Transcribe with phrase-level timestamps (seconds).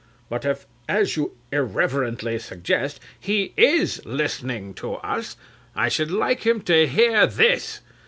[0.31, 5.37] But if, as you irreverently suggest, he is listening to us,
[5.75, 7.81] I should like him to hear this.